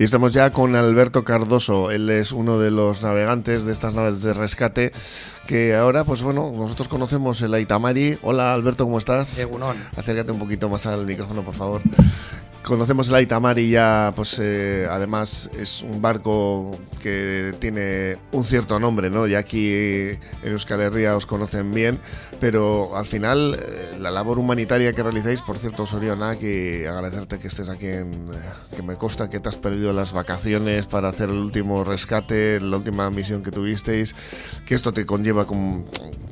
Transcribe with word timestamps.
Y 0.00 0.04
estamos 0.04 0.32
ya 0.32 0.52
con 0.52 0.76
Alberto 0.76 1.24
Cardoso. 1.24 1.90
Él 1.90 2.08
es 2.08 2.30
uno 2.30 2.58
de 2.58 2.70
los 2.70 3.02
navegantes 3.02 3.64
de 3.64 3.72
estas 3.72 3.96
naves 3.96 4.22
de 4.22 4.32
rescate 4.32 4.92
que 5.48 5.74
ahora, 5.74 6.04
pues 6.04 6.22
bueno, 6.22 6.52
nosotros 6.54 6.86
conocemos 6.88 7.42
el 7.42 7.52
Aitamari. 7.52 8.16
Hola 8.22 8.54
Alberto, 8.54 8.84
¿cómo 8.84 8.98
estás? 8.98 9.36
Egunon. 9.40 9.76
Acércate 9.96 10.30
un 10.30 10.38
poquito 10.38 10.68
más 10.68 10.86
al 10.86 11.04
micrófono, 11.04 11.42
por 11.42 11.54
favor. 11.54 11.82
Conocemos 12.68 13.08
el 13.08 13.14
Aitamari 13.14 13.70
ya, 13.70 14.12
pues 14.14 14.38
eh, 14.42 14.86
además 14.90 15.48
es 15.58 15.80
un 15.80 16.02
barco 16.02 16.78
que 17.02 17.54
tiene 17.60 18.18
un 18.32 18.44
cierto 18.44 18.78
nombre, 18.78 19.08
¿no? 19.08 19.26
Ya 19.26 19.38
aquí 19.38 19.70
en 19.72 20.18
Euskal 20.42 20.82
Herria 20.82 21.16
os 21.16 21.24
conocen 21.24 21.72
bien, 21.72 21.98
pero 22.40 22.94
al 22.94 23.06
final 23.06 23.54
eh, 23.58 23.96
la 23.98 24.10
labor 24.10 24.38
humanitaria 24.38 24.92
que 24.92 25.02
realizáis, 25.02 25.40
por 25.40 25.56
cierto, 25.56 25.86
Soriona, 25.86 26.36
que 26.36 26.86
agradecerte 26.86 27.38
que 27.38 27.48
estés 27.48 27.70
aquí, 27.70 27.86
en, 27.86 28.12
eh, 28.34 28.76
que 28.76 28.82
me 28.82 28.96
consta 28.96 29.30
que 29.30 29.40
te 29.40 29.48
has 29.48 29.56
perdido 29.56 29.94
las 29.94 30.12
vacaciones 30.12 30.84
para 30.84 31.08
hacer 31.08 31.30
el 31.30 31.38
último 31.38 31.84
rescate, 31.84 32.60
la 32.60 32.76
última 32.76 33.08
misión 33.08 33.42
que 33.42 33.50
tuvisteis, 33.50 34.14
que 34.66 34.74
esto 34.74 34.92
te 34.92 35.06
conlleva 35.06 35.46
con, 35.46 35.86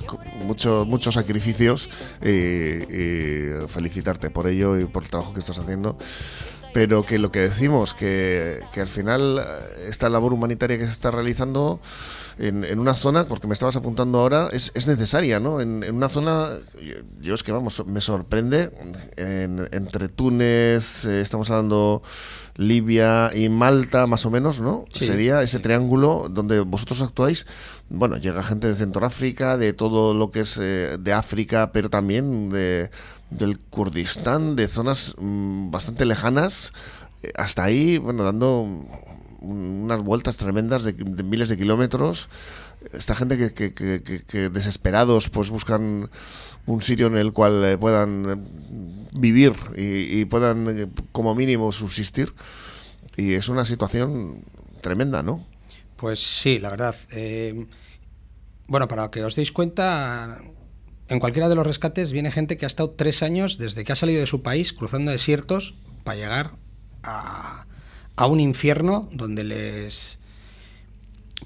con 0.07 0.21
muchos 0.47 0.87
muchos 0.87 1.15
sacrificios 1.15 1.89
y, 2.23 2.29
y 2.29 3.51
felicitarte 3.69 4.31
por 4.31 4.47
ello 4.47 4.79
y 4.79 4.85
por 4.85 5.03
el 5.03 5.11
trabajo 5.11 5.35
que 5.35 5.41
estás 5.41 5.59
haciendo 5.59 5.99
pero 6.77 7.05
que 7.05 7.19
lo 7.19 7.33
que 7.33 7.39
decimos, 7.39 7.95
que, 7.95 8.61
que, 8.71 8.83
al 8.83 8.87
final 8.87 9.43
esta 9.89 10.11
labor 10.11 10.35
humanitaria 10.35 10.77
que 10.77 10.85
se 10.85 10.93
está 10.93 11.11
realizando 11.11 11.81
en, 12.39 12.65
en 12.65 12.79
una 12.79 12.95
zona, 12.95 13.25
porque 13.25 13.47
me 13.47 13.55
estabas 13.55 13.77
apuntando 13.77 14.19
ahora, 14.19 14.51
es, 14.53 14.73
es 14.75 14.87
necesaria, 14.87 15.41
¿no? 15.41 15.63
En, 15.63 15.83
en, 15.83 15.95
una 15.95 16.11
zona, 16.11 16.51
yo 17.23 17.35
es 17.35 17.43
que 17.43 17.53
vamos, 17.53 17.83
me 17.87 18.03
sorprende, 18.03 18.71
en, 19.17 19.67
entre 19.73 20.11
Túnez, 20.11 21.07
eh, 21.07 21.23
estamos 21.23 21.49
hablando 21.51 22.03
Libia 22.57 23.31
y 23.35 23.49
Malta, 23.49 24.07
más 24.07 24.27
o 24.27 24.31
menos, 24.31 24.61
¿no? 24.61 24.85
Sí, 24.93 25.07
Sería 25.07 25.43
ese 25.43 25.61
triángulo 25.61 26.29
donde 26.31 26.61
vosotros 26.61 27.01
actuáis. 27.01 27.47
Bueno, 27.89 28.17
llega 28.17 28.43
gente 28.43 28.67
de 28.67 28.75
Centroáfrica, 28.75 29.57
de 29.57 29.73
todo 29.73 30.13
lo 30.13 30.33
que 30.33 30.41
es 30.41 30.59
eh, 30.61 30.97
de 30.99 31.13
África, 31.13 31.71
pero 31.73 31.89
también 31.89 32.51
de, 32.51 32.91
del 33.31 33.61
Kurdistán, 33.61 34.57
de 34.57 34.67
zonas 34.67 35.15
mmm, 35.19 35.71
bastante 35.71 36.05
lejanas. 36.05 36.73
Eh, 37.23 37.33
hasta 37.37 37.63
ahí, 37.63 37.99
bueno, 37.99 38.25
dando 38.25 38.69
unas 39.41 40.03
vueltas 40.03 40.37
tremendas 40.37 40.83
de, 40.83 40.95
de 40.95 41.23
miles 41.23 41.49
de 41.49 41.57
kilómetros. 41.57 42.29
Esta 42.93 43.15
gente 43.15 43.39
que, 43.39 43.55
que, 43.55 43.73
que, 43.73 44.23
que, 44.27 44.49
desesperados 44.51 45.29
pues 45.29 45.51
buscan 45.51 46.11
un 46.67 46.83
sitio 46.83 47.07
en 47.07 47.17
el 47.17 47.33
cual 47.33 47.65
eh, 47.65 47.79
puedan 47.79 48.45
vivir 49.13 49.55
y, 49.77 50.21
y, 50.21 50.25
puedan 50.25 50.93
como 51.13 51.37
mínimo 51.37 51.71
subsistir. 51.71 52.35
Y 53.17 53.35
es 53.35 53.49
una 53.49 53.65
situación 53.65 54.43
tremenda, 54.81 55.23
¿no? 55.23 55.45
Pues 55.97 56.21
sí, 56.21 56.59
la 56.59 56.71
verdad. 56.71 56.95
Eh, 57.11 57.67
bueno, 58.67 58.89
para 58.89 59.09
que 59.09 59.25
os 59.25 59.37
deis 59.37 59.53
cuenta, 59.53 60.39
en 61.09 61.21
cualquiera 61.21 61.49
de 61.49 61.55
los 61.55 61.67
rescates 61.67 62.13
viene 62.13 62.31
gente 62.31 62.57
que 62.57 62.67
ha 62.67 62.69
estado 62.69 62.91
tres 62.91 63.23
años 63.23 63.59
desde 63.59 63.85
que 63.85 63.93
ha 63.93 63.97
salido 63.97 64.21
de 64.21 64.27
su 64.27 64.43
país 64.43 64.73
cruzando 64.73 65.11
desiertos 65.11 65.75
para 66.05 66.19
llegar 66.19 66.51
a, 67.03 67.67
a 68.17 68.27
un 68.27 68.41
infierno 68.41 69.09
donde 69.13 69.45
les 69.45 70.19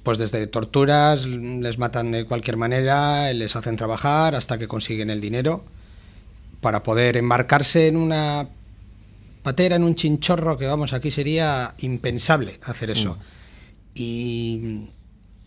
pues 0.03 0.19
desde 0.19 0.47
torturas 0.47 1.27
les 1.27 1.79
matan 1.79 2.13
de 2.13 2.25
cualquier 2.25 2.57
manera, 2.57 3.33
les 3.33 3.57
hacen 3.57 3.77
trabajar 3.77 4.35
hasta 4.35 4.57
que 4.57 4.69
consiguen 4.69 5.11
el 5.11 5.21
dinero 5.21 5.65
para 6.61 6.83
poder 6.83 7.17
embarcarse 7.17 7.89
en 7.89 7.97
una 7.97 8.49
patera, 9.43 9.77
en 9.77 9.83
un 9.83 9.95
chinchorro, 9.95 10.59
que 10.59 10.67
vamos, 10.67 10.93
aquí 10.93 11.11
sería 11.11 11.75
impensable 11.79 12.61
hacer 12.63 12.91
eso. 12.91 13.19
Y 13.95 14.89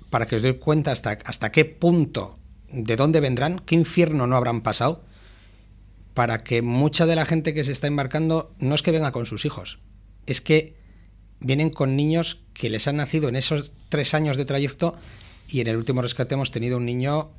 para 0.09 0.25
que 0.25 0.35
os 0.35 0.41
dé 0.41 0.57
cuenta 0.57 0.91
hasta, 0.91 1.17
hasta 1.25 1.51
qué 1.51 1.65
punto, 1.65 2.37
de 2.71 2.95
dónde 2.95 3.19
vendrán, 3.19 3.59
qué 3.65 3.75
infierno 3.75 4.27
no 4.27 4.35
habrán 4.35 4.61
pasado, 4.61 5.03
para 6.13 6.43
que 6.43 6.61
mucha 6.61 7.05
de 7.05 7.15
la 7.15 7.25
gente 7.25 7.53
que 7.53 7.63
se 7.63 7.71
está 7.71 7.87
embarcando 7.87 8.53
no 8.59 8.75
es 8.75 8.81
que 8.81 8.91
venga 8.91 9.11
con 9.11 9.25
sus 9.25 9.45
hijos, 9.45 9.79
es 10.25 10.41
que 10.41 10.75
vienen 11.39 11.69
con 11.69 11.95
niños 11.95 12.41
que 12.53 12.69
les 12.69 12.87
han 12.87 12.97
nacido 12.97 13.29
en 13.29 13.35
esos 13.35 13.73
tres 13.89 14.13
años 14.13 14.37
de 14.37 14.45
trayecto 14.45 14.95
y 15.49 15.61
en 15.61 15.67
el 15.67 15.77
último 15.77 16.01
rescate 16.01 16.35
hemos 16.35 16.51
tenido 16.51 16.77
un 16.77 16.85
niño 16.85 17.31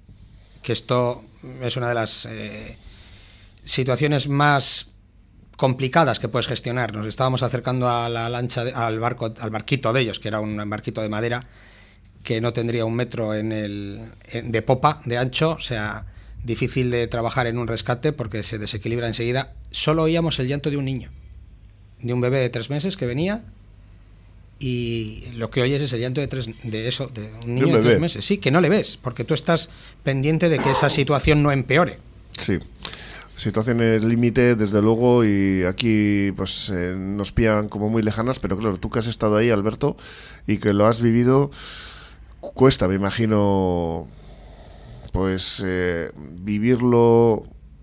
que 0.63 0.73
esto 0.73 1.25
es 1.63 1.77
una 1.77 1.89
de 1.89 1.95
las 1.95 2.27
eh, 2.27 2.77
situaciones 3.65 4.29
más 4.29 4.89
complicadas 5.57 6.19
que 6.19 6.29
puedes 6.29 6.47
gestionar. 6.47 6.95
Nos 6.95 7.07
estábamos 7.07 7.43
acercando 7.43 7.89
a 7.89 8.09
la 8.09 8.29
lancha, 8.29 8.65
de, 8.65 8.73
al 8.73 8.99
barco, 8.99 9.33
al 9.39 9.51
barquito 9.51 9.93
de 9.93 10.01
ellos, 10.01 10.19
que 10.19 10.29
era 10.29 10.41
un 10.41 10.69
barquito 10.69 11.01
de 11.03 11.09
madera 11.09 11.47
que 12.25 12.41
no 12.41 12.53
tendría 12.53 12.85
un 12.85 12.95
metro 12.95 13.35
en 13.35 13.53
el, 13.53 14.01
en, 14.31 14.51
de 14.51 14.63
popa, 14.63 15.03
de 15.05 15.19
ancho, 15.19 15.51
o 15.53 15.61
sea, 15.61 16.07
difícil 16.43 16.91
de 16.91 17.07
trabajar 17.07 17.47
en 17.47 17.59
un 17.59 17.69
rescate 17.69 18.13
porque 18.13 18.43
se 18.43 18.59
desequilibra 18.59 19.07
enseguida. 19.07 19.53
Solo 19.71 20.03
oíamos 20.03 20.39
el 20.39 20.49
llanto 20.49 20.71
de 20.71 20.79
un 20.79 20.87
niño, 20.87 21.11
de 22.01 22.13
un 22.13 22.21
bebé 22.21 22.39
de 22.39 22.49
tres 22.49 22.71
meses 22.71 22.97
que 22.97 23.07
venía 23.07 23.43
y 24.59 25.25
lo 25.35 25.51
que 25.51 25.61
oyes 25.61 25.83
es 25.83 25.93
el 25.93 26.01
llanto 26.01 26.21
de, 26.21 26.29
tres, 26.29 26.49
de 26.63 26.89
eso, 26.89 27.09
de 27.09 27.31
un 27.43 27.55
niño 27.55 27.67
de, 27.67 27.75
un 27.75 27.81
de 27.81 27.89
tres 27.89 28.01
meses. 28.01 28.25
Sí, 28.25 28.39
que 28.39 28.51
no 28.51 28.61
le 28.61 28.71
ves, 28.71 28.97
porque 28.97 29.25
tú 29.25 29.35
estás 29.35 29.71
pendiente 30.03 30.49
de 30.49 30.59
que 30.59 30.71
esa 30.71 30.89
situación 30.89 31.43
no 31.43 31.53
empeore. 31.53 31.99
Sí. 32.39 32.59
Situaciones 33.37 34.05
límite, 34.05 34.55
desde 34.55 34.81
luego, 34.81 35.25
y 35.25 35.65
aquí 35.65 36.33
pues 36.37 36.71
eh, 36.71 36.95
nos 36.97 37.33
pillan 37.33 37.69
como 37.69 37.89
muy 37.89 38.03
lejanas, 38.03 38.39
pero 38.39 38.57
claro, 38.57 38.79
tú 38.79 38.91
que 38.91 39.01
has 39.01 39.07
estado 39.07 39.37
ahí, 39.37 39.51
Alberto, 39.51 39.97
y 40.47 40.59
que 40.59 40.73
lo 40.73 40.87
has 40.87 41.03
vivido, 41.03 41.51
cuesta, 42.41 42.87
me 42.87 42.95
imagino, 42.95 44.07
pues 45.13 45.63
eh, 45.67 46.13
vivirlo 46.17 47.43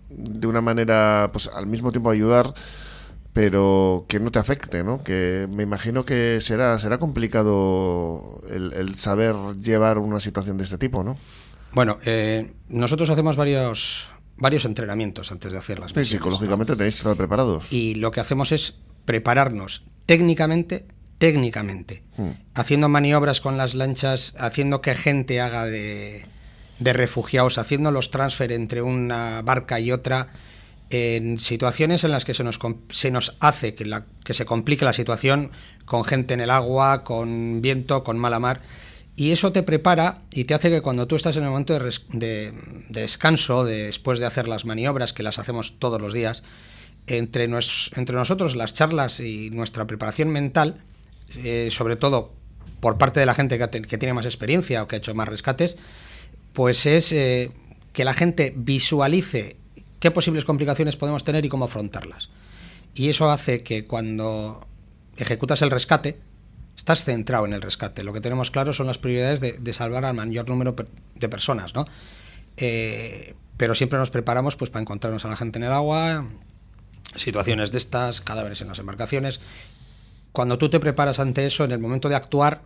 de 0.09 0.47
una 0.47 0.61
manera, 0.61 1.29
pues 1.33 1.47
al 1.47 1.67
mismo 1.67 1.91
tiempo 1.91 2.09
ayudar, 2.11 2.53
pero 3.33 4.05
que 4.07 4.19
no 4.19 4.31
te 4.31 4.39
afecte, 4.39 4.83
¿no? 4.83 5.03
Que 5.03 5.47
me 5.49 5.63
imagino 5.63 6.05
que 6.05 6.39
será, 6.41 6.77
será 6.79 6.97
complicado 6.97 8.41
el, 8.49 8.73
el 8.73 8.95
saber 8.97 9.35
llevar 9.61 9.97
una 9.97 10.19
situación 10.19 10.57
de 10.57 10.65
este 10.65 10.77
tipo, 10.77 11.03
¿no? 11.03 11.17
Bueno, 11.73 11.97
eh, 12.05 12.53
nosotros 12.67 13.09
hacemos 13.09 13.37
varios, 13.37 14.11
varios 14.41 14.65
entrenamientos 14.65 15.31
antes 15.31 15.53
de 15.53 15.59
hacer 15.59 15.79
las 15.79 15.91
misiones. 15.91 16.09
Sí, 16.09 16.17
psicológicamente 16.17 16.73
¿no? 16.73 16.77
tenéis 16.77 16.95
que 16.95 16.99
estar 16.99 17.15
preparados. 17.15 17.71
Y 17.71 17.95
lo 17.95 18.11
que 18.11 18.19
hacemos 18.19 18.51
es 18.51 18.79
prepararnos 19.05 19.83
técnicamente, 20.07 20.85
técnicamente, 21.19 22.03
hmm. 22.17 22.29
haciendo 22.55 22.89
maniobras 22.89 23.39
con 23.39 23.57
las 23.57 23.75
lanchas, 23.75 24.33
haciendo 24.37 24.81
que 24.81 24.95
gente 24.95 25.39
haga 25.39 25.65
de, 25.65 26.25
de 26.79 26.93
refugiados, 26.93 27.59
haciendo 27.59 27.91
los 27.91 28.09
transfer 28.09 28.51
entre 28.51 28.81
una 28.81 29.41
barca 29.43 29.79
y 29.79 29.91
otra 29.91 30.29
en 30.89 31.39
situaciones 31.39 32.03
en 32.03 32.11
las 32.11 32.25
que 32.25 32.33
se 32.33 32.43
nos, 32.43 32.59
se 32.89 33.11
nos 33.11 33.37
hace 33.39 33.75
que, 33.75 33.85
la, 33.85 34.05
que 34.25 34.33
se 34.33 34.45
complique 34.45 34.83
la 34.83 34.91
situación 34.91 35.51
con 35.85 36.03
gente 36.03 36.33
en 36.33 36.41
el 36.41 36.49
agua, 36.49 37.03
con 37.03 37.61
viento, 37.61 38.03
con 38.03 38.17
mala 38.17 38.39
mar. 38.39 38.61
Y 39.21 39.31
eso 39.33 39.51
te 39.51 39.61
prepara 39.61 40.23
y 40.31 40.45
te 40.45 40.55
hace 40.55 40.71
que 40.71 40.81
cuando 40.81 41.05
tú 41.05 41.15
estás 41.15 41.37
en 41.37 41.43
el 41.43 41.49
momento 41.49 41.73
de, 41.73 41.79
res, 41.79 42.05
de, 42.11 42.53
de 42.89 43.01
descanso, 43.01 43.63
de, 43.63 43.83
después 43.83 44.17
de 44.17 44.25
hacer 44.25 44.47
las 44.47 44.65
maniobras, 44.65 45.13
que 45.13 45.21
las 45.21 45.37
hacemos 45.37 45.77
todos 45.77 46.01
los 46.01 46.11
días, 46.11 46.41
entre, 47.05 47.47
nos, 47.47 47.91
entre 47.95 48.15
nosotros 48.15 48.55
las 48.55 48.73
charlas 48.73 49.19
y 49.19 49.51
nuestra 49.51 49.85
preparación 49.85 50.29
mental, 50.29 50.81
eh, 51.35 51.67
sobre 51.69 51.97
todo 51.97 52.33
por 52.79 52.97
parte 52.97 53.19
de 53.19 53.27
la 53.27 53.35
gente 53.35 53.59
que, 53.59 53.67
te, 53.67 53.83
que, 53.83 53.99
tiene 53.99 54.15
más 54.15 54.25
experiencia 54.25 54.81
o 54.81 54.87
que 54.87 54.95
ha 54.95 54.97
hecho 54.97 55.13
más 55.13 55.29
rescates, 55.29 55.77
pues 56.53 56.87
es 56.87 57.11
eh, 57.11 57.51
que 57.93 58.05
la 58.05 58.15
gente 58.15 58.51
visualice 58.57 59.55
qué 59.99 60.09
posibles 60.09 60.45
complicaciones 60.45 60.95
podemos 60.95 61.23
tener 61.23 61.45
y 61.45 61.49
cómo 61.49 61.65
afrontarlas. 61.65 62.31
Y 62.95 63.09
eso 63.09 63.29
hace 63.29 63.59
que 63.59 63.85
cuando 63.85 64.65
ejecutas 65.15 65.61
el 65.61 65.69
rescate, 65.69 66.17
estás 66.75 67.03
centrado 67.03 67.45
en 67.45 67.53
el 67.53 67.61
rescate. 67.61 68.03
Lo 68.03 68.13
que 68.13 68.21
tenemos 68.21 68.51
claro 68.51 68.73
son 68.73 68.87
las 68.87 68.97
prioridades 68.97 69.39
de, 69.39 69.53
de 69.53 69.73
salvar 69.73 70.05
al 70.05 70.13
mayor 70.15 70.49
número 70.49 70.75
de 71.15 71.29
personas, 71.29 71.73
¿no? 71.75 71.85
Eh, 72.57 73.35
pero 73.57 73.75
siempre 73.75 73.99
nos 73.99 74.09
preparamos 74.09 74.55
pues, 74.55 74.69
para 74.71 74.81
encontrarnos 74.81 75.25
a 75.25 75.29
la 75.29 75.37
gente 75.37 75.59
en 75.59 75.63
el 75.63 75.71
agua, 75.71 76.25
situaciones 77.15 77.71
de 77.71 77.77
estas, 77.77 78.21
cadáveres 78.21 78.61
en 78.61 78.67
las 78.67 78.79
embarcaciones. 78.79 79.39
Cuando 80.31 80.57
tú 80.57 80.69
te 80.69 80.79
preparas 80.79 81.19
ante 81.19 81.45
eso, 81.45 81.63
en 81.63 81.71
el 81.71 81.79
momento 81.79 82.09
de 82.09 82.15
actuar, 82.15 82.63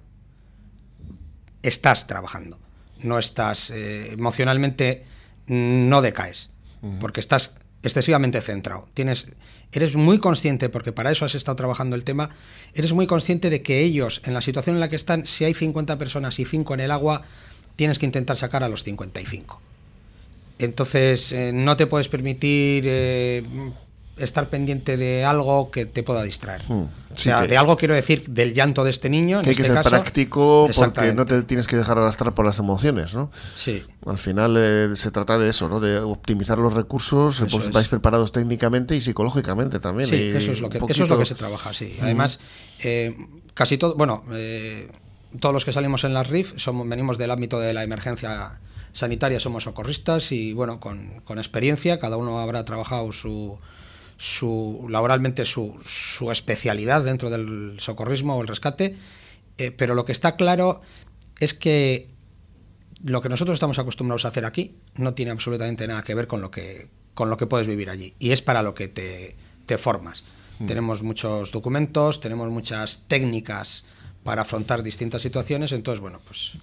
estás 1.63 2.07
trabajando. 2.07 2.59
No 3.01 3.19
estás 3.19 3.71
eh, 3.71 4.13
emocionalmente, 4.13 5.05
no 5.47 6.01
decaes 6.01 6.55
porque 6.99 7.19
estás 7.19 7.55
excesivamente 7.87 8.41
centrado. 8.41 8.87
Tienes, 8.93 9.27
eres 9.71 9.95
muy 9.95 10.19
consciente, 10.19 10.69
porque 10.69 10.91
para 10.91 11.11
eso 11.11 11.25
has 11.25 11.35
estado 11.35 11.55
trabajando 11.55 11.95
el 11.95 12.03
tema, 12.03 12.31
eres 12.73 12.93
muy 12.93 13.07
consciente 13.07 13.49
de 13.49 13.61
que 13.61 13.81
ellos, 13.81 14.21
en 14.25 14.33
la 14.33 14.41
situación 14.41 14.75
en 14.75 14.79
la 14.79 14.89
que 14.89 14.95
están, 14.95 15.25
si 15.25 15.45
hay 15.45 15.53
50 15.53 15.97
personas 15.97 16.39
y 16.39 16.45
5 16.45 16.73
en 16.73 16.79
el 16.79 16.91
agua, 16.91 17.23
tienes 17.75 17.99
que 17.99 18.05
intentar 18.05 18.37
sacar 18.37 18.63
a 18.63 18.69
los 18.69 18.83
55. 18.83 19.61
Entonces, 20.57 21.31
eh, 21.31 21.51
no 21.53 21.75
te 21.75 21.85
puedes 21.87 22.07
permitir 22.07 22.85
eh, 22.87 23.43
estar 24.17 24.47
pendiente 24.47 24.95
de 24.97 25.25
algo 25.25 25.71
que 25.71 25.85
te 25.85 26.01
pueda 26.03 26.23
distraer. 26.23 26.61
Hmm. 26.67 26.83
o 26.83 26.89
Sí 27.17 27.23
sea, 27.23 27.41
que- 27.41 27.47
de 27.49 27.57
algo 27.57 27.75
quiero 27.77 27.93
decir 27.93 28.23
del 28.29 28.53
llanto 28.53 28.83
de 28.83 28.89
este 28.89 29.09
niño. 29.09 29.37
En 29.39 29.43
Que 29.43 29.49
hay 29.51 29.55
que 29.55 29.61
este 29.61 29.73
ser 29.73 29.83
caso. 29.83 29.89
práctico 29.89 30.69
porque 30.75 31.13
no 31.13 31.25
te 31.25 31.41
tienes 31.43 31.67
que 31.67 31.75
dejar 31.77 31.97
arrastrar 31.97 32.33
por 32.33 32.45
las 32.45 32.59
emociones, 32.59 33.13
¿no? 33.13 33.31
Sí. 33.55 33.83
Al 34.05 34.17
final 34.17 34.55
eh, 34.57 34.89
se 34.95 35.11
trata 35.11 35.37
de 35.37 35.49
eso, 35.49 35.67
¿no? 35.69 35.79
De 35.79 35.97
optimizar 35.99 36.57
los 36.57 36.73
recursos, 36.73 37.37
Eso 37.41 37.47
pues 37.57 37.67
es. 37.67 37.73
vais 37.73 37.87
preparados 37.87 38.31
técnicamente 38.31 38.95
y 38.95 39.01
psicológicamente 39.01 39.79
también. 39.79 40.09
Sí, 40.09 40.15
eso 40.33 40.51
es 40.51 40.61
lo 40.61 40.69
que, 40.69 40.77
eso 40.89 41.03
es 41.03 41.09
lo 41.09 41.17
que 41.17 41.25
se 41.25 41.35
trabaja, 41.35 41.73
sí. 41.73 41.97
Además, 42.01 42.39
eh, 42.83 43.15
casi 43.53 43.77
todo, 43.77 43.95
bueno, 43.95 44.23
eh, 44.33 44.89
todos 45.39 45.53
los 45.53 45.63
que 45.65 45.73
salimos 45.73 46.03
en 46.05 46.13
las 46.13 46.29
RIF 46.29 46.53
somos, 46.57 46.87
venimos 46.87 47.17
del 47.17 47.31
ámbito 47.31 47.59
de 47.59 47.73
la 47.73 47.83
emergencia 47.83 48.59
sanitaria, 48.93 49.39
somos 49.39 49.63
socorristas 49.65 50.31
y 50.31 50.53
bueno, 50.53 50.79
con, 50.79 51.21
con 51.25 51.37
experiencia, 51.37 51.99
cada 51.99 52.15
uno 52.17 52.39
habrá 52.39 52.63
trabajado 52.65 53.11
su, 53.11 53.57
su 54.17 54.85
laboralmente 54.89 55.45
su, 55.45 55.75
su 55.85 56.31
especialidad 56.31 57.03
dentro 57.03 57.29
del 57.29 57.75
socorrismo 57.79 58.35
o 58.35 58.41
el 58.41 58.47
rescate, 58.47 58.95
eh, 59.57 59.71
pero 59.71 59.95
lo 59.95 60.05
que 60.05 60.11
está 60.11 60.35
claro 60.35 60.81
es 61.39 61.53
que 61.53 62.07
lo 63.03 63.21
que 63.21 63.29
nosotros 63.29 63.55
estamos 63.55 63.77
acostumbrados 63.79 64.25
a 64.25 64.29
hacer 64.29 64.45
aquí 64.45 64.75
no 64.95 65.13
tiene 65.13 65.31
absolutamente 65.31 65.87
nada 65.87 66.03
que 66.03 66.15
ver 66.15 66.27
con 66.27 66.41
lo 66.41 66.49
que, 66.49 66.87
con 67.13 67.29
lo 67.29 67.37
que 67.37 67.45
puedes 67.45 67.67
vivir 67.67 67.89
allí. 67.89 68.15
Y 68.19 68.31
es 68.31 68.41
para 68.41 68.63
lo 68.63 68.73
que 68.73 68.87
te, 68.87 69.35
te 69.65 69.77
formas. 69.77 70.23
Tenemos 70.65 71.03
muchos 71.03 71.51
documentos, 71.51 72.21
tenemos 72.21 72.49
muchas 72.49 73.09
técnicas 73.09 73.83
para 74.23 74.43
afrontar 74.43 74.83
distintas 74.83 75.21
situaciones. 75.21 75.73
Entonces, 75.73 75.99
bueno, 75.99 76.21
pues, 76.25 76.53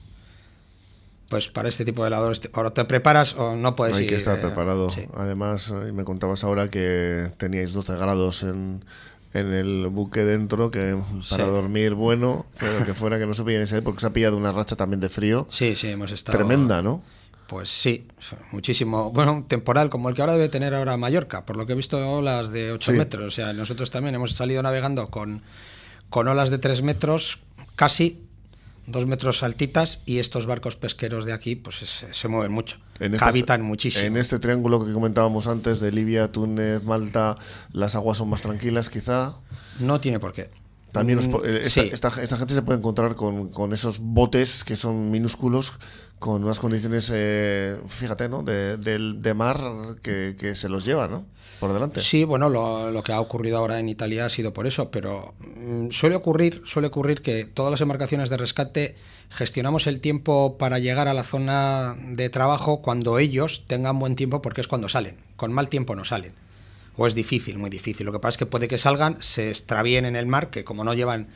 pues 1.32 1.48
para 1.48 1.70
este 1.70 1.86
tipo 1.86 2.04
de 2.04 2.10
labores 2.10 2.40
te- 2.42 2.50
o 2.52 2.72
te 2.72 2.84
preparas 2.84 3.34
o 3.36 3.56
no 3.56 3.74
puedes 3.74 3.96
Hay 3.96 4.02
ir. 4.04 4.08
que 4.10 4.16
estar 4.16 4.38
eh, 4.38 4.42
preparado. 4.42 4.90
sí. 4.90 5.06
Además, 5.16 5.70
eh, 5.70 5.90
me 5.90 6.04
contabas 6.04 6.44
ahora 6.44 6.68
que 6.68 7.30
teníais 7.38 7.72
12 7.72 7.96
grados 7.96 8.42
en, 8.42 8.84
en 9.32 9.52
el 9.54 9.86
buque 9.88 10.26
dentro, 10.26 10.70
que 10.70 10.94
para 11.30 11.44
Sí. 11.46 11.50
dormir 11.50 11.94
bueno, 11.94 12.44
pero 12.60 12.84
que 12.84 12.92
fuera 12.92 13.18
que 13.18 13.24
no 13.24 13.32
se 13.32 13.44
pillen 13.44 13.66
porque 13.82 14.00
se 14.00 14.06
ha 14.08 14.10
pillado 14.10 14.36
una 14.36 14.52
racha 14.52 14.76
también 14.76 15.00
de 15.00 15.08
frío 15.08 15.46
Sí, 15.48 15.74
sí, 15.74 15.88
hemos 15.88 16.12
estado. 16.12 16.36
tremenda, 16.36 16.82
¿no? 16.82 17.02
Pues 17.46 17.70
sí, 17.70 18.06
muchísimo. 18.50 19.10
Bueno, 19.10 19.46
temporal 19.48 19.88
como 19.88 20.10
el 20.10 20.14
que 20.14 20.20
ahora 20.20 20.34
debe 20.34 20.50
tener 20.50 20.74
ahora 20.74 20.98
Mallorca, 20.98 21.46
por 21.46 21.56
lo 21.56 21.64
que 21.64 21.72
he 21.72 21.76
visto 21.76 21.96
olas 21.98 22.50
de 22.50 22.72
8 22.72 22.92
Sí. 22.92 22.98
metros. 22.98 23.24
O 23.26 23.30
sea, 23.34 23.54
nosotros 23.54 23.90
también 23.90 24.14
hemos 24.14 24.32
salido 24.34 24.62
navegando 24.62 25.08
con, 25.08 25.40
con 26.10 26.28
olas 26.28 26.50
de 26.50 26.58
3 26.58 26.82
metros, 26.82 27.38
casi 27.74 28.22
2 28.86 29.06
metros 29.06 29.42
altitas, 29.42 30.00
y 30.06 30.18
estos 30.18 30.46
barcos 30.46 30.76
pesqueros 30.76 31.24
de 31.24 31.32
aquí 31.32 31.54
pues 31.56 31.76
se, 31.76 32.12
se 32.12 32.28
mueven 32.28 32.52
mucho. 32.52 32.78
En 33.00 33.14
estas- 33.14 33.28
Habitan 33.30 33.62
muchísimo. 33.62 34.04
En 34.04 34.16
este 34.16 34.38
triángulo 34.38 34.84
que 34.86 34.92
comentábamos 34.92 35.46
antes 35.46 35.80
de 35.80 35.92
Libia, 35.92 36.30
Túnez, 36.32 36.82
Malta, 36.84 37.36
las 37.72 37.94
aguas 37.94 38.18
son 38.18 38.28
más 38.28 38.42
tranquilas, 38.42 38.90
quizá. 38.90 39.36
No 39.80 40.00
tiene 40.00 40.18
por 40.18 40.32
qué. 40.32 40.50
También 40.92 41.18
os 41.18 41.26
Mm, 41.26 41.36
eh, 41.44 41.60
esta, 41.64 41.82
sí. 41.82 41.90
esta- 41.92 42.22
esta 42.22 42.36
gente 42.36 42.54
se 42.54 42.62
puede 42.62 42.78
encontrar 42.78 43.14
con, 43.16 43.48
con 43.48 43.72
esos 43.72 43.98
botes 43.98 44.62
que 44.62 44.76
son 44.76 45.10
minúsculos, 45.10 45.72
con 46.18 46.44
unas 46.44 46.60
condiciones, 46.60 47.10
eh, 47.12 47.76
fíjate, 47.88 48.28
¿no? 48.28 48.42
De, 48.42 48.76
del- 48.76 49.22
de 49.22 49.34
mar 49.34 49.58
que, 50.02 50.36
que 50.38 50.54
se 50.54 50.68
los 50.68 50.84
lleva, 50.84 51.08
¿no? 51.08 51.24
Por 51.60 51.72
delante. 51.72 52.00
Sí, 52.00 52.24
bueno, 52.24 52.48
lo, 52.48 52.90
lo 52.90 53.02
que 53.02 53.12
ha 53.12 53.20
ocurrido 53.20 53.56
ahora 53.58 53.78
en 53.80 53.88
Italia 53.88 54.26
ha 54.26 54.30
sido 54.30 54.52
por 54.52 54.66
eso, 54.66 54.90
pero 54.90 55.34
mm, 55.40 55.90
suele 55.90 56.16
ocurrir, 56.16 56.62
suele 56.66 56.88
ocurrir 56.88 57.22
que 57.22 57.44
todas 57.44 57.70
las 57.70 57.80
embarcaciones 57.80 58.28
de 58.30 58.36
rescate 58.36 58.96
gestionamos 59.30 59.86
el 59.86 60.00
tiempo 60.00 60.58
para 60.58 60.78
llegar 60.78 61.08
a 61.08 61.14
la 61.14 61.22
zona 61.22 61.96
de 62.10 62.28
trabajo 62.28 62.82
cuando 62.82 63.18
ellos 63.18 63.64
tengan 63.66 63.98
buen 63.98 64.14
tiempo, 64.16 64.42
porque 64.42 64.60
es 64.60 64.68
cuando 64.68 64.88
salen. 64.88 65.16
Con 65.36 65.52
mal 65.52 65.68
tiempo 65.68 65.94
no 65.94 66.04
salen. 66.04 66.34
O 66.96 67.06
es 67.06 67.14
difícil, 67.14 67.58
muy 67.58 67.70
difícil. 67.70 68.04
Lo 68.06 68.12
que 68.12 68.18
pasa 68.18 68.30
es 68.30 68.36
que 68.38 68.46
puede 68.46 68.68
que 68.68 68.78
salgan, 68.78 69.16
se 69.20 69.48
extravíen 69.48 70.04
en 70.04 70.16
el 70.16 70.26
mar, 70.26 70.50
que 70.50 70.62
como 70.64 70.84
no 70.84 70.92
llevan 70.94 71.28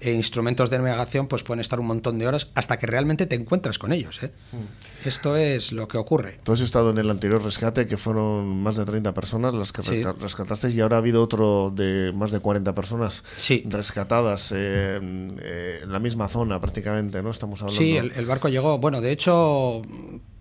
eh, 0.00 0.12
instrumentos 0.14 0.68
de 0.70 0.78
navegación, 0.78 1.28
pues 1.28 1.42
pueden 1.44 1.60
estar 1.60 1.78
un 1.78 1.86
montón 1.86 2.18
de 2.18 2.26
horas 2.26 2.50
hasta 2.56 2.76
que 2.78 2.86
realmente 2.88 3.26
te 3.26 3.36
encuentras 3.36 3.78
con 3.78 3.92
ellos. 3.92 4.20
¿eh? 4.22 4.32
Mm. 4.50 5.06
Esto 5.08 5.36
es 5.36 5.70
lo 5.70 5.86
que 5.86 5.96
ocurre. 5.98 6.40
Tú 6.42 6.52
has 6.54 6.60
estado 6.60 6.90
en 6.90 6.98
el 6.98 7.08
anterior 7.10 7.40
rescate, 7.44 7.86
que 7.86 7.96
fueron 7.96 8.62
más 8.62 8.76
de 8.76 8.84
30 8.84 9.12
personas 9.14 9.54
las 9.54 9.70
que 9.72 9.82
Sí. 9.82 9.90
resca- 10.02 10.16
rescatasteis, 10.18 10.74
y 10.74 10.80
ahora 10.80 10.96
ha 10.96 10.98
habido 10.98 11.22
otro 11.22 11.70
de 11.72 12.10
más 12.14 12.32
de 12.32 12.40
40 12.40 12.74
personas 12.74 13.22
Sí. 13.36 13.62
rescatadas 13.66 14.50
eh, 14.50 14.98
eh, 15.40 15.80
en 15.84 15.92
la 15.92 16.00
misma 16.00 16.26
zona 16.28 16.58
prácticamente, 16.60 17.22
¿no? 17.22 17.30
Estamos 17.30 17.60
hablando. 17.62 17.78
Sí, 17.80 17.96
el, 17.96 18.10
el 18.16 18.26
barco 18.26 18.48
llegó. 18.48 18.78
Bueno, 18.78 19.00
de 19.00 19.12
hecho, 19.12 19.82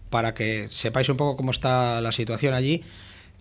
para 0.10 0.34
que 0.34 0.68
sepáis 0.70 1.08
un 1.10 1.18
poco 1.18 1.38
cómo 1.38 1.52
está 1.52 2.02
la 2.02 2.12
situación 2.12 2.54
allí, 2.56 2.84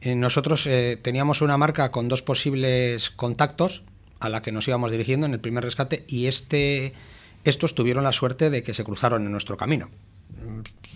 nosotros 0.02 0.66
eh, 0.66 0.98
teníamos 1.00 1.42
una 1.42 1.56
marca 1.58 1.90
con 1.90 2.08
dos 2.08 2.22
posibles 2.22 3.10
contactos 3.10 3.82
a 4.18 4.28
la 4.28 4.42
que 4.42 4.52
nos 4.52 4.66
íbamos 4.68 4.90
dirigiendo 4.90 5.26
en 5.26 5.32
el 5.34 5.40
primer 5.40 5.64
rescate 5.64 6.04
y 6.08 6.26
este, 6.26 6.92
estos 7.44 7.74
tuvieron 7.74 8.04
la 8.04 8.12
suerte 8.12 8.50
de 8.50 8.62
que 8.62 8.74
se 8.74 8.84
cruzaron 8.84 9.24
en 9.26 9.32
nuestro 9.32 9.56
camino. 9.56 9.90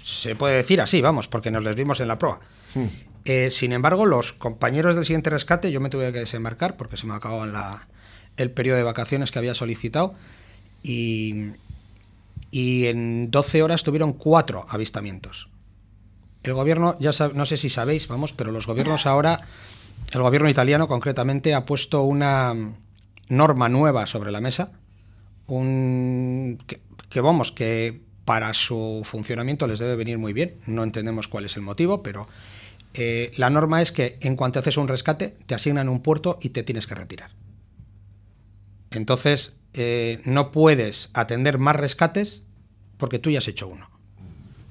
Se 0.05 0.37
puede 0.37 0.57
decir 0.57 0.81
así, 0.81 1.01
vamos, 1.01 1.29
porque 1.29 1.51
nos 1.51 1.65
les 1.65 1.75
vimos 1.77 2.01
en 2.01 2.09
la 2.09 2.19
proa. 2.19 2.41
Hmm. 2.75 2.87
Eh, 3.25 3.51
sin 3.51 3.73
embargo, 3.73 4.05
los 4.05 4.33
compañeros 4.35 4.95
del 4.95 5.05
siguiente 5.07 5.31
rescate, 5.31 5.73
yo 5.73 5.81
me 5.81 5.89
tuve 5.91 6.13
que 6.13 6.19
desembarcar 6.21 6.77
porque 6.77 6.97
se 6.99 7.07
me 7.07 7.15
acababa 7.15 7.47
la- 7.47 7.89
el 8.37 8.51
periodo 8.51 8.77
de 8.79 8.83
vacaciones 8.85 9.31
que 9.31 9.39
había 9.39 9.55
solicitado 9.55 10.15
y, 10.83 11.53
y 12.51 12.87
en 12.87 13.31
12 13.31 13.63
horas 13.63 13.83
tuvieron 13.85 14.13
cuatro 14.13 14.67
avistamientos. 14.69 15.49
El 16.45 16.55
gobierno, 16.55 16.97
ya 17.01 17.11
no 17.35 17.47
sé 17.47 17.57
si 17.57 17.71
sabéis, 17.71 18.07
vamos, 18.07 18.33
pero 18.33 18.53
los 18.53 18.67
gobiernos 18.67 19.07
ahora, 19.07 19.41
el 20.13 20.23
gobierno 20.23 20.49
italiano 20.49 20.87
concretamente 20.87 21.55
ha 21.55 21.65
puesto 21.65 22.03
una 22.03 22.55
norma 23.29 23.69
nueva 23.69 24.07
sobre 24.07 24.31
la 24.31 24.41
mesa, 24.41 24.71
un, 25.47 26.59
que, 26.67 26.81
que 27.09 27.21
vamos, 27.21 27.51
que 27.51 28.03
para 28.25 28.55
su 28.55 29.03
funcionamiento 29.05 29.67
les 29.67 29.79
debe 29.79 29.97
venir 29.97 30.19
muy 30.19 30.33
bien, 30.33 30.57
no 30.67 30.85
entendemos 30.85 31.29
cuál 31.29 31.47
es 31.47 31.57
el 31.57 31.63
motivo, 31.63 32.03
pero 32.03 32.29
eh, 32.95 33.33
la 33.37 33.51
norma 33.51 33.83
es 33.83 33.91
que 33.91 34.19
en 34.21 34.37
cuanto 34.37 34.61
haces 34.61 34.77
un 34.77 34.87
rescate, 34.89 35.37
te 35.47 35.55
asignan 35.55 35.89
un 35.89 36.01
puerto 36.01 36.39
y 36.41 36.51
te 36.51 36.63
tienes 36.63 36.87
que 36.87 36.95
retirar. 36.95 37.33
Entonces, 38.91 39.57
eh, 39.73 40.21
no 40.25 40.53
puedes 40.53 41.11
atender 41.13 41.59
más 41.59 41.75
rescates 41.75 42.43
porque 42.97 43.19
tú 43.19 43.31
ya 43.31 43.39
has 43.39 43.49
hecho 43.49 43.67
uno. 43.67 43.91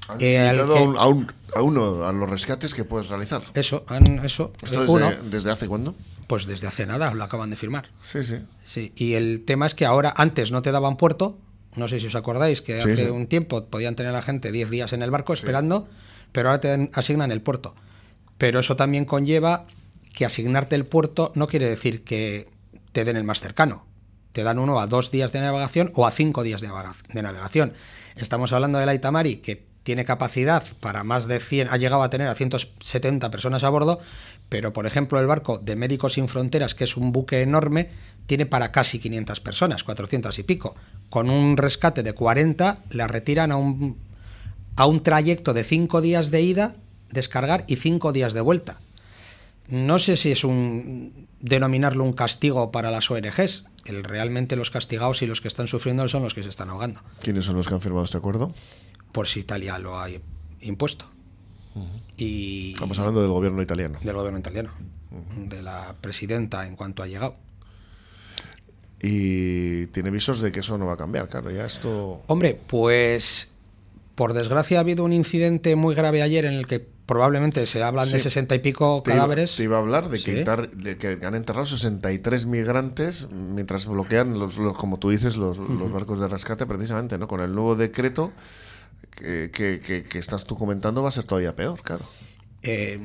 Han 0.08 0.18
que- 0.18 0.38
a, 0.40 0.54
un- 0.64 0.98
a 0.98 1.08
un- 1.08 1.32
a 1.56 1.62
uno, 1.62 2.06
a 2.06 2.12
los 2.14 2.30
rescates 2.30 2.74
que 2.74 2.84
puedes 2.84 3.08
realizar. 3.10 3.42
Eso, 3.54 3.84
han- 3.88 4.24
eso, 4.26 4.52
¿Esto 4.62 4.76
eh, 4.76 4.80
desde, 4.82 4.92
uno, 4.94 5.12
desde 5.30 5.52
hace 5.52 5.68
cuándo? 5.68 5.96
pues 6.28 6.46
desde 6.46 6.68
hace 6.68 6.86
nada 6.86 7.14
lo 7.14 7.24
acaban 7.24 7.50
de 7.50 7.56
firmar. 7.56 7.90
Sí, 8.00 8.24
sí. 8.24 8.38
Sí, 8.66 8.92
y 8.96 9.14
el 9.14 9.44
tema 9.46 9.66
es 9.66 9.76
que 9.76 9.86
ahora, 9.86 10.14
antes 10.18 10.52
no 10.52 10.62
te 10.62 10.72
daban 10.72 10.98
puerto, 10.98 11.38
no 11.76 11.88
sé 11.88 12.00
si 12.00 12.07
os 12.07 12.16
acordáis 12.16 12.62
que 12.62 12.81
Sí, 12.81 12.92
hace 12.92 13.06
sí. 13.06 13.10
un 13.12 13.28
tiempo 13.28 13.66
podían 13.68 13.95
tener 13.95 14.12
a 14.12 14.16
la 14.18 14.22
gente 14.22 14.52
10 14.52 14.69
días 14.69 14.94
en 14.94 15.04
el 15.04 15.12
barco 15.12 15.33
esperando, 15.33 15.88
pero 16.31 16.50
ahora 16.50 16.60
te 16.62 16.90
asignan 16.94 17.31
el 17.31 17.42
puerto. 17.42 17.76
Pero 18.38 18.60
eso 18.60 18.76
también 18.76 19.06
conlleva 19.06 19.66
que 20.14 20.26
asignarte 20.26 20.76
el 20.76 20.86
puerto 20.86 21.31
no 21.36 21.48
quiere 21.48 21.68
decir 21.68 22.04
que 22.04 22.50
te 22.92 23.04
den 23.06 23.16
el 23.18 23.24
más 23.24 23.40
cercano. 23.42 23.86
Te 24.31 24.44
dan 24.44 24.57
uno 24.60 24.80
a 24.80 24.88
dos 24.88 25.12
días 25.12 25.31
de 25.31 25.42
navegación 25.42 25.92
o 25.95 26.07
a 26.07 26.12
cinco 26.12 26.42
días 26.44 26.62
de 26.62 26.68
navegación. 27.22 27.74
Estamos 28.16 28.52
hablando 28.52 28.80
de 28.80 28.86
la 28.88 28.95
Itamari, 28.95 29.38
que 29.38 29.66
tiene 29.83 30.06
capacidad 30.06 30.63
para 30.80 31.04
más 31.04 31.28
de 31.28 31.40
100, 31.40 31.68
ha 31.69 31.78
llegado 31.78 32.04
a 32.04 32.09
tener 32.09 32.28
a 32.28 32.35
170 32.35 33.30
personas 33.30 33.63
a 33.63 33.69
bordo, 33.69 33.99
pero 34.49 34.73
por 34.73 34.87
ejemplo 34.87 35.19
el 35.19 35.28
barco 35.28 35.57
de 35.57 35.75
Médicos 35.75 36.13
Sin 36.13 36.28
Fronteras, 36.28 36.75
que 36.75 36.85
es 36.85 36.97
un 36.97 37.11
buque 37.11 37.42
enorme, 37.42 37.90
tiene 38.25 38.45
para 38.45 38.71
casi 38.71 38.99
500 38.99 39.40
personas, 39.42 39.83
400 39.83 40.40
y 40.40 40.44
pico. 40.44 40.75
Con 41.09 41.30
un 41.30 41.57
rescate 41.57 42.04
de 42.04 42.13
40, 42.13 42.80
la 42.90 43.07
retiran 43.07 43.52
a 43.52 43.57
un, 43.57 43.97
a 44.75 44.85
un 44.85 45.04
trayecto 45.04 45.54
de 45.54 45.63
5 45.63 46.02
días 46.02 46.31
de 46.31 46.42
ida, 46.42 46.75
descargar 47.11 47.66
y 47.68 47.75
5 47.75 48.13
días 48.13 48.33
de 48.33 48.42
vuelta. 48.42 48.80
No 49.68 49.99
sé 49.99 50.18
si 50.18 50.31
es 50.31 50.44
un 50.44 51.28
denominarlo 51.40 52.04
un 52.04 52.13
castigo 52.13 52.71
para 52.71 52.92
las 52.92 53.09
ONGs. 53.09 53.66
El, 53.85 54.04
realmente 54.04 54.56
los 54.56 54.71
castigados 54.71 55.21
y 55.21 55.25
los 55.25 55.42
que 55.42 55.49
están 55.49 55.68
sufriendo 55.68 56.07
son 56.07 56.23
los 56.23 56.33
que 56.33 56.44
se 56.44 56.49
están 56.49 56.69
ahogando. 56.69 57.02
¿Quiénes 57.21 57.45
son 57.45 57.57
los 57.57 57.68
que 57.68 57.73
han 57.73 57.81
firmado 57.81 58.06
este 58.06 58.18
acuerdo? 58.18 58.54
Por 59.14 59.28
si 59.28 59.40
Italia 59.40 59.80
lo 59.80 59.98
ha 60.00 60.08
impuesto. 60.60 61.06
Y 62.18 62.74
Estamos 62.74 63.00
hablando 63.00 63.22
del 63.22 63.32
gobierno 63.32 63.62
italiano. 63.62 63.98
del 64.04 64.16
gobierno 64.16 64.38
italiano, 64.40 64.72
de 65.38 65.64
la 65.64 65.96
presidenta 66.02 66.68
en 66.68 66.76
cuanto 66.76 67.02
ha 67.02 67.08
llegado. 67.08 67.36
Y 69.02 69.88
tiene 69.88 70.10
visos 70.12 70.40
de 70.40 70.52
que 70.52 70.62
eso 70.62 70.78
no 70.78 70.86
va 70.86 70.94
a 70.94 70.98
cambiar, 70.98 71.28
claro. 71.28 71.52
Ya 71.52 71.66
esto. 71.66 72.22
Hombre, 72.28 72.58
pues 72.68 73.50
por 74.16 74.34
desgracia 74.34 74.78
ha 74.78 74.82
habido 74.82 75.04
un 75.04 75.12
incidente 75.14 75.76
muy 75.76 75.96
grave 75.96 76.22
ayer 76.22 76.46
en 76.46 76.54
el 76.54 76.68
que 76.68 76.80
probablemente 76.80 77.66
se 77.66 77.84
hablan 77.84 78.10
de 78.10 78.20
Sí. 78.20 78.24
sesenta 78.24 78.56
y 78.56 78.60
pico 78.60 79.02
Te 79.04 79.12
iba, 79.12 79.18
cadáveres. 79.18 79.56
te 79.58 79.64
iba 79.64 79.76
a 79.78 79.80
hablar 79.82 80.08
de 80.10 80.20
que, 80.22 80.46
Sí. 80.46 80.78
de 80.78 80.98
que 80.98 81.26
han 81.26 81.36
enterrado 81.36 81.66
63 81.66 82.46
migrantes 82.46 83.28
mientras 83.30 83.88
bloquean, 83.88 84.40
los, 84.40 84.58
los- 84.58 84.78
como 84.78 85.00
tú 85.00 85.10
dices, 85.10 85.36
los, 85.36 85.58
los 85.58 85.92
barcos 85.92 86.20
de 86.22 86.30
rescate, 86.30 86.66
precisamente, 86.66 87.18
¿no? 87.18 87.28
Con 87.28 87.42
el 87.42 87.54
nuevo 87.54 87.76
decreto 87.76 88.32
que, 89.16 89.52
que- 90.10 90.20
estás 90.20 90.46
tú 90.46 90.58
comentando 90.58 91.02
va 91.04 91.10
a 91.10 91.12
ser 91.12 91.24
todavía 91.24 91.56
peor, 91.56 91.82
claro. 91.82 92.08
Eh, 92.62 93.00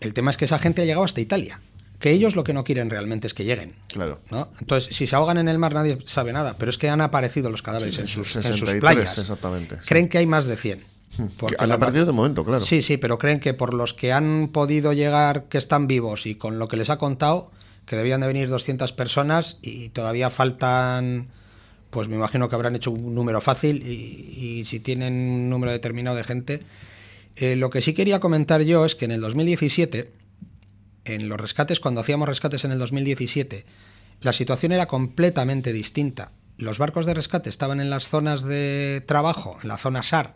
el 0.00 0.14
tema 0.14 0.30
es 0.30 0.36
que 0.36 0.44
esa 0.44 0.58
gente 0.58 0.82
ha 0.82 0.84
llegado 0.84 1.04
hasta 1.04 1.20
Italia. 1.20 1.60
que 1.98 2.12
ellos 2.12 2.36
lo 2.36 2.44
que 2.44 2.52
no 2.52 2.62
quieren 2.62 2.90
realmente 2.90 3.26
es 3.26 3.34
que 3.34 3.44
lleguen. 3.44 3.72
Claro. 3.88 4.20
¿no? 4.30 4.50
Entonces, 4.60 4.94
si 4.94 5.08
se 5.08 5.16
ahogan 5.16 5.36
en 5.38 5.48
el 5.48 5.58
mar 5.58 5.74
nadie 5.74 5.98
sabe 6.04 6.32
nada, 6.32 6.54
pero 6.56 6.70
es 6.70 6.78
que 6.78 6.88
han 6.88 7.00
aparecido 7.00 7.50
los 7.50 7.60
cadáveres 7.62 7.96
Sí, 7.96 8.02
en, 8.02 8.06
sus, 8.06 8.36
en 8.36 8.42
63, 8.44 8.70
sus 8.70 8.80
playas. 8.80 9.18
exactamente, 9.18 9.76
sí. 9.80 9.88
Creen 9.88 10.08
que 10.08 10.18
hay 10.18 10.26
más 10.26 10.46
de 10.46 10.56
100. 10.56 10.78
Que 11.16 11.24
Porque 11.38 11.56
han 11.58 11.72
aparecido 11.72 12.06
de 12.06 12.12
momento, 12.12 12.44
claro. 12.44 12.60
Sí, 12.60 12.82
sí, 12.82 12.98
pero 12.98 13.18
creen 13.18 13.40
que 13.40 13.52
por 13.54 13.74
los 13.74 13.94
que 13.94 14.12
han 14.12 14.48
podido 14.52 14.92
llegar, 14.92 15.44
que 15.48 15.58
están 15.58 15.88
vivos 15.88 16.26
y 16.26 16.36
con 16.36 16.60
lo 16.60 16.68
que 16.68 16.76
les 16.76 16.88
ha 16.90 16.98
contado, 16.98 17.50
que 17.86 17.96
debían 17.96 18.20
de 18.20 18.26
venir 18.28 18.48
200 18.48 18.92
personas 18.92 19.58
y 19.62 19.88
todavía 19.88 20.30
faltan, 20.30 21.28
pues 21.90 22.08
me 22.08 22.16
imagino 22.16 22.48
que 22.48 22.54
habrán 22.54 22.76
hecho 22.76 22.90
un 22.90 23.14
número 23.14 23.40
fácil 23.40 23.86
y, 23.86 24.58
y 24.60 24.64
si 24.64 24.80
tienen 24.80 25.14
un 25.14 25.50
número 25.50 25.72
determinado 25.72 26.16
de 26.16 26.24
gente. 26.24 26.62
Eh, 27.40 27.54
lo 27.54 27.70
que 27.70 27.80
sí 27.80 27.94
quería 27.94 28.18
comentar 28.18 28.62
yo 28.62 28.84
es 28.84 28.96
que 28.96 29.04
en 29.04 29.12
el 29.12 29.20
2017, 29.20 30.10
en 31.04 31.28
los 31.28 31.40
rescates, 31.40 31.78
cuando 31.78 32.00
hacíamos 32.00 32.28
rescates 32.28 32.64
en 32.64 32.72
el 32.72 32.80
2017, 32.80 33.64
la 34.20 34.32
situación 34.32 34.72
era 34.72 34.86
completamente 34.86 35.72
distinta. 35.72 36.32
Los 36.56 36.78
barcos 36.78 37.06
de 37.06 37.14
rescate 37.14 37.48
estaban 37.48 37.80
en 37.80 37.90
las 37.90 38.08
zonas 38.08 38.42
de 38.42 39.04
trabajo, 39.06 39.56
en 39.62 39.68
la 39.68 39.78
zona 39.78 40.02
SAR, 40.02 40.34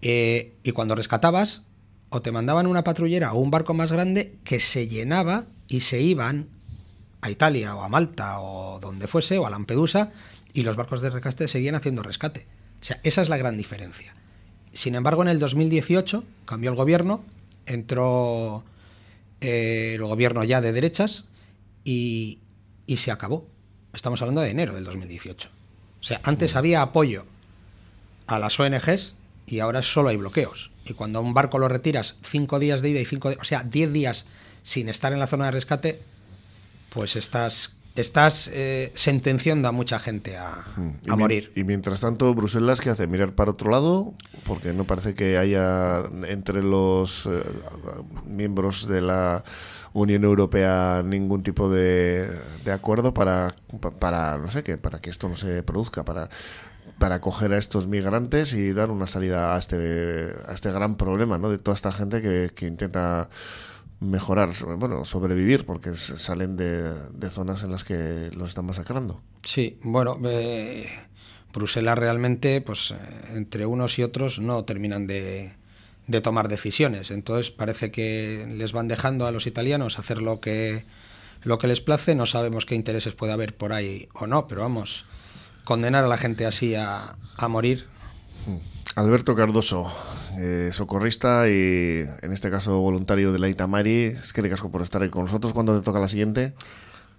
eh, 0.00 0.54
y 0.62 0.72
cuando 0.72 0.94
rescatabas, 0.94 1.62
o 2.08 2.22
te 2.22 2.32
mandaban 2.32 2.66
una 2.66 2.84
patrullera 2.84 3.34
o 3.34 3.38
un 3.38 3.50
barco 3.50 3.74
más 3.74 3.92
grande 3.92 4.38
que 4.44 4.60
se 4.60 4.88
llenaba 4.88 5.44
y 5.68 5.80
se 5.80 6.00
iban 6.00 6.48
a 7.20 7.30
Italia 7.30 7.76
o 7.76 7.82
a 7.82 7.88
Malta 7.88 8.40
o 8.40 8.80
donde 8.80 9.06
fuese, 9.06 9.36
o 9.36 9.46
a 9.46 9.50
Lampedusa, 9.50 10.10
y 10.52 10.62
los 10.62 10.76
barcos 10.76 11.00
de 11.02 11.10
rescate 11.10 11.48
seguían 11.48 11.74
haciendo 11.74 12.02
rescate. 12.02 12.46
O 12.80 12.84
sea, 12.84 13.00
esa 13.02 13.22
es 13.22 13.28
la 13.28 13.36
gran 13.36 13.56
diferencia. 13.56 14.12
Sin 14.72 14.94
embargo, 14.94 15.22
en 15.22 15.28
el 15.28 15.38
2018 15.38 16.24
cambió 16.46 16.70
el 16.70 16.76
gobierno, 16.76 17.24
entró 17.66 18.64
eh, 19.40 19.92
el 19.94 20.02
gobierno 20.04 20.44
ya 20.44 20.60
de 20.60 20.72
derechas 20.72 21.24
y, 21.84 22.38
y 22.86 22.96
se 22.98 23.10
acabó. 23.10 23.46
Estamos 23.92 24.20
hablando 24.22 24.40
de 24.40 24.50
enero 24.50 24.74
del 24.74 24.84
2018. 24.84 25.48
O 26.00 26.02
sea, 26.04 26.20
antes 26.24 26.56
había 26.56 26.82
apoyo 26.82 27.24
a 28.26 28.38
las 28.38 28.58
ONGs 28.58 29.14
y 29.46 29.58
ahora 29.60 29.82
solo 29.82 30.08
hay 30.08 30.16
bloqueos. 30.16 30.70
Y 30.84 30.94
cuando 30.94 31.18
a 31.18 31.22
un 31.22 31.34
barco 31.34 31.58
lo 31.58 31.68
retiras 31.68 32.16
cinco 32.22 32.58
días 32.58 32.80
de 32.82 32.90
ida 32.90 33.00
y 33.00 33.04
cinco, 33.04 33.28
de- 33.28 33.36
o 33.36 33.44
sea, 33.44 33.62
diez 33.62 33.92
días 33.92 34.26
sin 34.62 34.88
estar 34.88 35.12
en 35.12 35.18
la 35.20 35.26
zona 35.26 35.46
de 35.46 35.50
rescate, 35.52 36.00
pues 36.90 37.16
estás, 37.16 37.74
estás 37.94 38.50
eh, 38.52 38.90
sentenciando 38.94 39.68
a 39.68 39.72
mucha 39.72 39.98
gente 39.98 40.36
a, 40.36 40.64
Mm. 40.76 40.90
Y 41.04 41.10
a 41.10 41.16
morir. 41.16 41.52
Y 41.54 41.64
mientras 41.64 42.00
tanto, 42.00 42.32
Bruselas, 42.34 42.80
¿qué 42.80 42.90
hace? 42.90 43.06
¿Mirar 43.06 43.32
para 43.34 43.50
otro 43.50 43.70
lado? 43.70 44.12
Porque 44.46 44.72
no 44.72 44.84
parece 44.84 45.14
que 45.14 45.36
haya 45.38 46.02
entre 46.28 46.62
los 46.62 47.26
eh, 47.26 47.42
miembros 48.26 48.88
de 48.88 49.00
la 49.02 49.44
Unión 49.92 50.24
Europea 50.24 51.02
ningún 51.04 51.42
tipo 51.42 51.68
de, 51.70 52.30
de 52.64 52.72
acuerdo 52.72 53.12
para, 53.12 53.54
pa- 53.80 53.90
para, 53.90 54.38
no 54.38 54.48
sé 54.50 54.62
qué, 54.62 54.78
para 54.78 55.00
que 55.00 55.10
esto 55.10 55.28
no 55.28 55.36
se 55.36 55.62
produzca, 55.62 56.04
para 56.04 56.28
para 56.98 57.16
acoger 57.16 57.52
a 57.52 57.58
estos 57.58 57.88
migrantes 57.88 58.52
y 58.54 58.72
dar 58.72 58.90
una 58.90 59.08
salida 59.08 59.56
a 59.56 59.58
este 59.58 60.32
a 60.46 60.52
este 60.52 60.70
gran 60.70 60.94
problema, 60.96 61.36
¿no? 61.36 61.50
De 61.50 61.58
toda 61.58 61.74
esta 61.74 61.90
gente 61.90 62.22
que, 62.22 62.52
que 62.54 62.66
intenta 62.68 63.28
mejorar, 64.02 64.50
bueno, 64.78 65.04
sobrevivir, 65.04 65.64
porque 65.64 65.96
salen 65.96 66.56
de, 66.56 66.92
de 67.12 67.30
zonas 67.30 67.62
en 67.62 67.70
las 67.70 67.84
que 67.84 68.30
los 68.34 68.48
están 68.48 68.66
masacrando. 68.66 69.20
Sí, 69.42 69.78
bueno, 69.82 70.18
eh, 70.24 70.88
Bruselas 71.52 71.96
realmente, 71.96 72.60
pues 72.60 72.90
eh, 72.90 72.96
entre 73.34 73.64
unos 73.64 73.98
y 73.98 74.02
otros 74.02 74.40
no 74.40 74.64
terminan 74.64 75.06
de, 75.06 75.54
de 76.06 76.20
tomar 76.20 76.48
decisiones. 76.48 77.10
Entonces 77.10 77.50
parece 77.50 77.90
que 77.90 78.46
les 78.50 78.72
van 78.72 78.88
dejando 78.88 79.26
a 79.26 79.30
los 79.30 79.46
italianos 79.46 79.98
hacer 79.98 80.20
lo 80.20 80.40
que, 80.40 80.84
lo 81.42 81.58
que 81.58 81.68
les 81.68 81.80
place. 81.80 82.14
No 82.14 82.26
sabemos 82.26 82.66
qué 82.66 82.74
intereses 82.74 83.14
puede 83.14 83.32
haber 83.32 83.56
por 83.56 83.72
ahí 83.72 84.08
o 84.14 84.26
no, 84.26 84.48
pero 84.48 84.62
vamos, 84.62 85.04
condenar 85.64 86.04
a 86.04 86.08
la 86.08 86.18
gente 86.18 86.44
así 86.44 86.74
a, 86.74 87.16
a 87.36 87.48
morir. 87.48 87.86
Alberto 88.96 89.34
Cardoso, 89.34 89.90
eh, 90.38 90.70
socorrista 90.72 91.48
y 91.48 92.04
en 92.22 92.32
este 92.32 92.50
caso 92.50 92.78
voluntario 92.80 93.32
de 93.32 93.38
la 93.38 93.48
Itamari. 93.48 94.04
Es 94.04 94.32
que 94.32 94.42
ricasco 94.42 94.70
por 94.70 94.82
estar 94.82 95.02
ahí 95.02 95.08
con 95.10 95.24
nosotros. 95.24 95.52
¿Cuándo 95.52 95.78
te 95.78 95.84
toca 95.84 95.98
la 96.00 96.08
siguiente? 96.08 96.54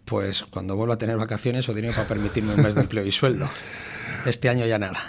Pues 0.05 0.43
cuando 0.51 0.75
vuelva 0.75 0.96
a 0.96 0.98
tener 0.98 1.17
vacaciones 1.17 1.67
o 1.70 1.74
dinero 1.74 1.93
para 1.93 2.08
permitirme 2.08 2.53
un 2.55 2.62
mes 2.63 2.75
de 2.75 2.82
empleo 2.82 3.05
y 3.05 3.12
sueldo. 3.12 3.50
Este 4.25 4.50
año 4.50 4.65
ya 4.65 4.77
nada. 4.79 5.00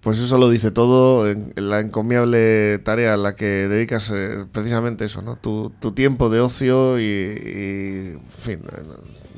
Pues 0.00 0.18
eso 0.18 0.36
lo 0.36 0.50
dice 0.50 0.72
todo, 0.72 1.30
en- 1.30 1.52
la 1.56 1.78
encomiable 1.80 2.78
tarea 2.80 3.14
a 3.14 3.16
la 3.16 3.36
que 3.36 3.44
dedicas 3.68 4.10
eh, 4.12 4.46
precisamente 4.50 5.04
eso, 5.04 5.22
¿no? 5.22 5.36
Tu, 5.36 5.70
tu 5.80 5.92
tiempo 5.92 6.28
de 6.28 6.40
ocio 6.40 6.98
y, 6.98 7.04
y, 7.04 8.12
en 8.14 8.20
fin, 8.28 8.60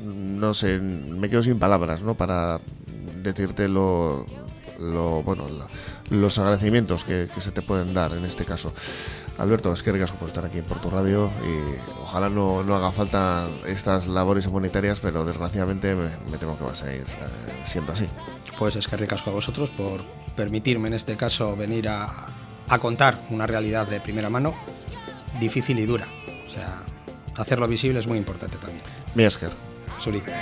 no 0.03 0.53
sé, 0.55 0.79
me 0.79 1.29
quedo 1.29 1.43
sin 1.43 1.59
palabras, 1.59 2.01
¿no? 2.01 2.15
Para 2.15 2.59
decirte 3.21 3.67
lo, 3.67 4.25
lo 4.79 5.23
bueno, 5.23 5.47
la- 5.49 5.67
los 6.09 6.37
agradecimientos 6.37 7.03
que, 7.05 7.27
que 7.33 7.41
se 7.41 7.51
te 7.51 7.61
pueden 7.61 7.93
dar 7.93 8.13
en 8.13 8.25
este 8.25 8.45
caso. 8.45 8.73
Alberto, 9.37 9.73
es 9.73 9.83
que 9.83 9.91
ricasco 9.91 10.17
por 10.17 10.29
estar 10.29 10.45
aquí 10.45 10.59
en 10.59 10.63
Porto 10.65 10.89
Radio 10.89 11.29
y 11.43 11.75
ojalá 12.01 12.29
no, 12.29 12.63
no 12.63 12.75
haga 12.75 12.91
falta 12.91 13.47
estas 13.67 14.07
labores 14.07 14.45
humanitarias, 14.45 14.99
pero 15.01 15.25
desgraciadamente 15.25 15.93
me, 15.95 16.09
me 16.31 16.37
temo 16.37 16.57
que 16.57 16.63
va 16.63 16.71
a 16.71 16.75
seguir 16.75 17.01
eh, 17.01 17.63
siendo 17.65 17.91
así. 17.91 18.07
Pues 18.57 18.77
es 18.77 18.87
que 18.87 18.95
ricasco 18.95 19.31
a 19.31 19.33
vosotros 19.33 19.69
por 19.71 20.01
permitirme 20.37 20.87
en 20.87 20.93
este 20.93 21.17
caso 21.17 21.55
venir 21.57 21.89
a, 21.89 22.27
a 22.69 22.79
contar 22.79 23.19
una 23.29 23.45
realidad 23.45 23.85
de 23.87 23.99
primera 23.99 24.29
mano 24.29 24.53
difícil 25.39 25.79
y 25.79 25.85
dura. 25.85 26.07
O 26.47 26.51
sea, 26.51 26.83
hacerlo 27.35 27.67
visible 27.67 27.99
es 27.99 28.07
muy 28.07 28.17
importante 28.17 28.57
también. 28.57 28.81
Mi 29.15 29.23
Esker. 29.23 29.51
Suri. 29.99 30.21
Quiero 30.21 30.39